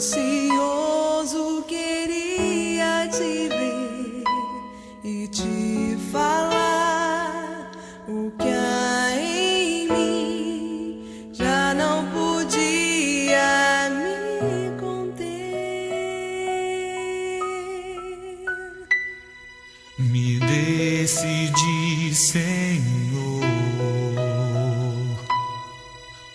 [0.00, 4.24] Ansioso queria te ver
[5.04, 7.70] e te falar
[8.08, 15.20] o que há em mim já não podia me conter.
[19.98, 23.44] Me decidi, Senhor.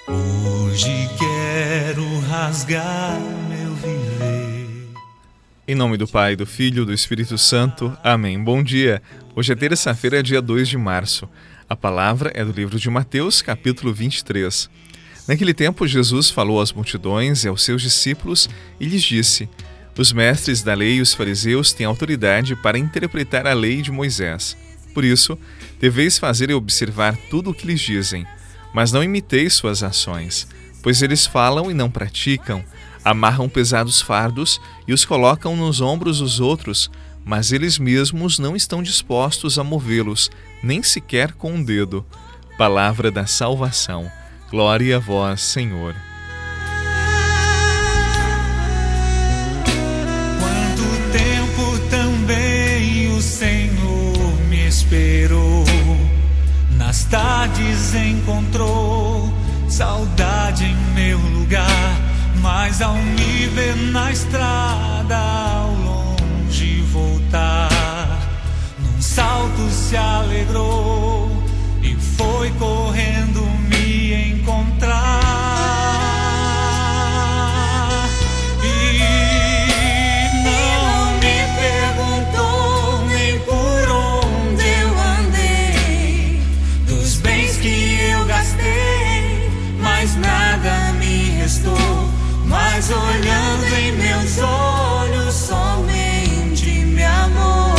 [0.07, 3.45] Hoje quero rasgar.
[5.68, 7.98] Em nome do Pai, do Filho e do Espírito Santo.
[8.04, 8.40] Amém.
[8.40, 9.02] Bom dia.
[9.36, 11.28] Hoje é terça-feira, dia 2 de março.
[11.68, 14.70] A palavra é do livro de Mateus, capítulo 23.
[15.28, 18.48] Naquele tempo, Jesus falou às multidões e aos seus discípulos
[18.80, 19.50] e lhes disse:
[19.98, 24.55] Os mestres da lei e os fariseus têm autoridade para interpretar a lei de Moisés.
[24.94, 25.36] Por isso,
[25.80, 28.24] deveis fazer e observar tudo o que lhes dizem,
[28.72, 30.48] mas não imiteis suas ações,
[30.84, 32.63] pois eles falam e não praticam,
[33.05, 36.90] amarram pesados fardos e os colocam nos ombros dos outros,
[37.24, 40.32] mas eles mesmos não estão dispostos a movê-los,
[40.63, 42.04] nem sequer com um dedo.
[42.57, 44.12] Palavra da salvação.
[44.49, 45.96] Glória a vós, Senhor.
[50.40, 55.63] Quanto tempo também o Senhor me esperou.
[56.72, 59.32] Nas tardes encontrou
[59.70, 60.95] saudade em.
[62.68, 67.69] Mas ao me ver na estrada, ao longe voltar,
[68.80, 71.30] num salto se alegrou
[71.84, 75.00] e foi correndo me encontrar.
[78.63, 78.97] E
[80.44, 86.41] não me perguntou nem por onde eu andei,
[86.88, 92.16] dos bens que eu gastei, mas nada me restou.
[92.47, 97.75] Mas olhando em meus olhos, somente me amou.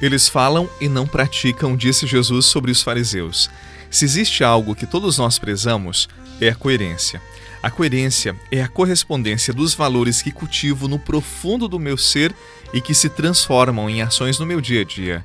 [0.00, 3.50] Eles falam e não praticam, disse Jesus sobre os fariseus.
[3.90, 6.08] Se existe algo que todos nós prezamos,
[6.40, 7.20] é a coerência.
[7.60, 12.32] A coerência é a correspondência dos valores que cultivo no profundo do meu ser
[12.72, 15.24] e que se transformam em ações no meu dia a dia.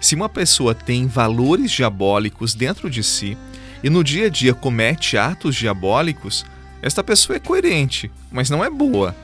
[0.00, 3.36] Se uma pessoa tem valores diabólicos dentro de si
[3.82, 6.46] e no dia a dia comete atos diabólicos,
[6.80, 9.14] esta pessoa é coerente, mas não é boa.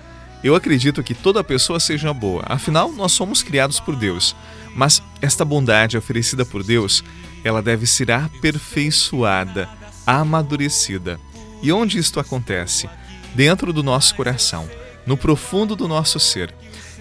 [0.43, 4.35] Eu acredito que toda pessoa seja boa, afinal, nós somos criados por Deus.
[4.75, 7.03] Mas esta bondade oferecida por Deus,
[7.45, 9.69] ela deve ser aperfeiçoada,
[10.07, 11.19] amadurecida.
[11.63, 12.89] E onde isto acontece?
[13.35, 14.69] Dentro do nosso coração,
[15.07, 16.55] no profundo do nosso ser.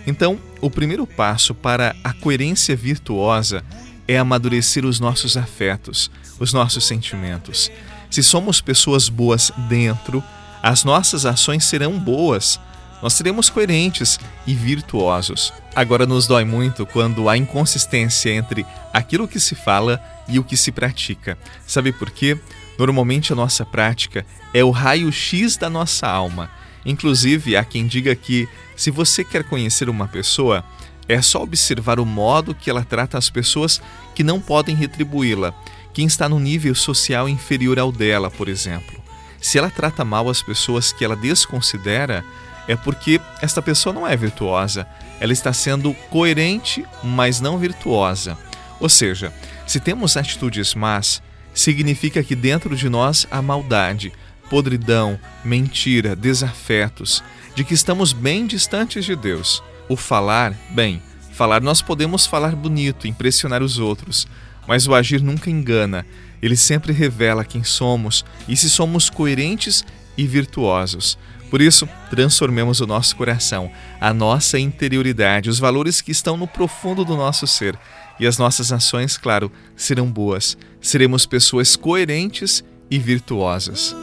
[0.06, 3.64] Então, o primeiro passo para a coerência virtuosa
[4.08, 6.10] é amadurecer os nossos afetos,
[6.40, 7.72] os nossos sentimentos.
[8.10, 10.24] Se somos pessoas boas dentro,
[10.64, 12.60] as nossas ações serão boas
[13.02, 15.54] nós seremos coerentes e virtuosos.
[15.76, 20.58] Agora nos dói muito quando há inconsistência entre aquilo que se fala e o que
[20.58, 21.38] se pratica.
[21.66, 22.38] Sabe por quê?
[22.78, 26.50] Normalmente a nossa prática é o raio-x da nossa alma.
[26.86, 30.64] Inclusive, há quem diga que se você quer conhecer uma pessoa,
[31.08, 33.82] é só observar o modo que ela trata as pessoas
[34.16, 35.54] que não podem retribuí-la,
[35.94, 39.02] quem está no nível social inferior ao dela, por exemplo.
[39.42, 42.24] Se ela trata mal as pessoas que ela desconsidera,
[42.70, 44.86] é porque esta pessoa não é virtuosa.
[45.20, 48.38] Ela está sendo coerente, mas não virtuosa.
[48.80, 49.34] Ou seja,
[49.66, 51.20] se temos atitudes más,
[51.52, 54.14] significa que dentro de nós há maldade,
[54.52, 57.24] podridão, mentira, desafetos,
[57.56, 59.64] de que estamos bem distantes de Deus.
[59.90, 64.28] O falar, bem, falar nós podemos falar bonito, impressionar os outros,
[64.68, 66.06] mas o agir nunca engana.
[66.40, 69.84] Ele sempre revela quem somos e se somos coerentes
[70.16, 71.18] e virtuosos.
[71.50, 77.06] Por isso, transformemos o nosso coração, a nossa interioridade, os valores que estão no profundo
[77.06, 77.78] do nosso ser.
[78.20, 80.58] E as nossas ações, claro, serão boas.
[80.82, 83.96] Seremos pessoas coerentes e virtuosas.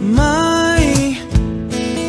[0.00, 1.22] Mãe,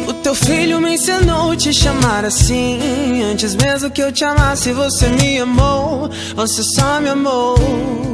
[0.07, 3.24] o teu filho me ensinou te chamar assim.
[3.24, 6.10] Antes mesmo que eu te amasse, você me amou.
[6.36, 8.06] Você só me amou.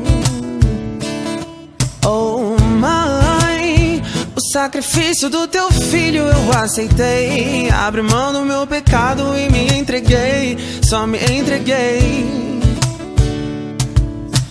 [4.53, 7.71] Sacrifício do teu filho eu aceitei.
[7.71, 10.59] Abre mão do meu pecado e me entreguei.
[10.83, 12.23] só me entreguei.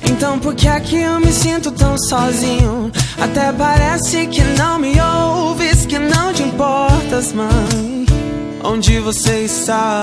[0.03, 2.91] Então por que é que eu me sinto tão sozinho?
[3.17, 8.05] Até parece que não me ouves, que não te importas, mãe.
[8.65, 10.03] Onde você está?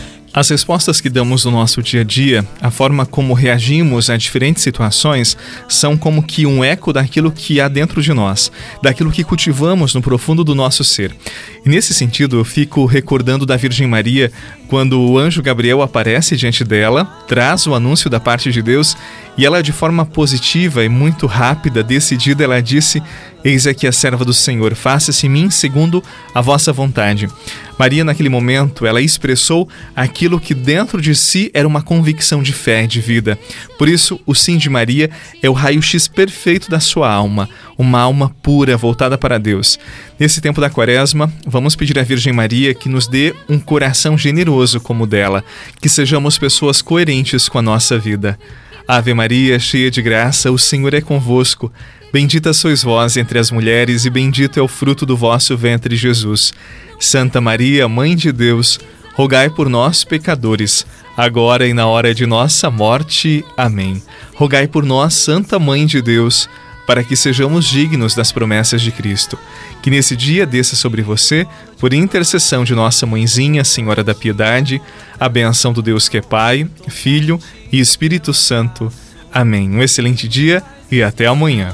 [0.33, 4.63] As respostas que damos no nosso dia a dia, a forma como reagimos a diferentes
[4.63, 5.35] situações,
[5.67, 8.49] são como que um eco daquilo que há dentro de nós,
[8.81, 11.13] daquilo que cultivamos no profundo do nosso ser.
[11.65, 14.31] E nesse sentido, eu fico recordando da Virgem Maria
[14.69, 18.95] quando o anjo Gabriel aparece diante dela, traz o anúncio da parte de Deus
[19.37, 23.03] e ela, de forma positiva e muito rápida, decidida, ela disse:
[23.43, 26.03] Eis aqui a serva do Senhor, faça-se em mim segundo
[26.33, 27.27] a vossa vontade.
[27.77, 32.85] Maria, naquele momento, ela expressou aquilo que dentro de si era uma convicção de fé,
[32.85, 33.39] de vida.
[33.79, 35.09] Por isso, o sim de Maria
[35.41, 39.79] é o raio-x perfeito da sua alma, uma alma pura, voltada para Deus.
[40.19, 44.79] Nesse tempo da quaresma, vamos pedir à Virgem Maria que nos dê um coração generoso
[44.79, 45.43] como o dela,
[45.81, 48.37] que sejamos pessoas coerentes com a nossa vida.
[48.87, 51.71] Ave Maria, cheia de graça, o Senhor é convosco.
[52.11, 56.53] Bendita sois vós entre as mulheres, e bendito é o fruto do vosso ventre, Jesus.
[56.99, 58.79] Santa Maria, Mãe de Deus,
[59.13, 60.85] rogai por nós, pecadores,
[61.15, 63.45] agora e na hora de nossa morte.
[63.55, 64.03] Amém.
[64.35, 66.49] Rogai por nós, Santa Mãe de Deus,
[66.85, 69.39] para que sejamos dignos das promessas de Cristo.
[69.81, 71.47] Que nesse dia desça sobre você,
[71.79, 74.81] por intercessão de nossa mãezinha, Senhora da Piedade,
[75.17, 77.39] a benção do Deus que é Pai, Filho
[77.71, 78.91] e Espírito Santo.
[79.33, 79.69] Amém.
[79.69, 80.61] Um excelente dia
[80.91, 81.73] e até amanhã.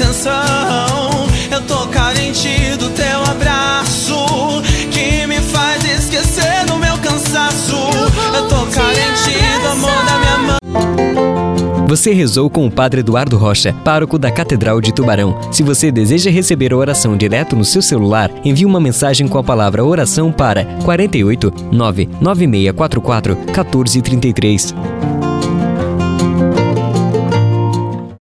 [0.00, 0.32] Atenção.
[1.50, 4.14] Eu tô carente do teu abraço.
[4.90, 7.76] Que me faz esquecer do meu cansaço.
[8.34, 10.56] Eu tô carente do amor da minha mãe.
[11.86, 15.36] Você rezou com o Padre Eduardo Rocha, pároco da Catedral de Tubarão.
[15.50, 19.44] Se você deseja receber a oração direto no seu celular, envie uma mensagem com a
[19.44, 24.74] palavra oração para 48 99644 1433.